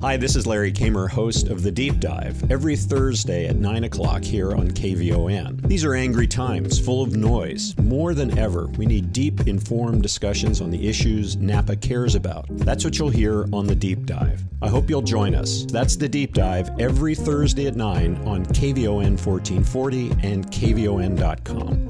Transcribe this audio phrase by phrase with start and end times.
[0.00, 4.22] Hi, this is Larry Kamer, host of The Deep Dive, every Thursday at 9 o'clock
[4.22, 5.66] here on KVON.
[5.66, 7.76] These are angry times, full of noise.
[7.78, 12.46] More than ever, we need deep, informed discussions on the issues Napa cares about.
[12.48, 14.44] That's what you'll hear on The Deep Dive.
[14.62, 15.64] I hope you'll join us.
[15.64, 21.87] That's The Deep Dive every Thursday at 9 on KVON 1440 and KVON.com.